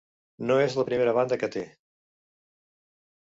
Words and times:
No 0.51 0.55
és 0.61 0.77
la 0.79 0.85
primera 0.87 1.13
banda 1.17 1.39
que 1.43 1.51
té. 1.57 1.63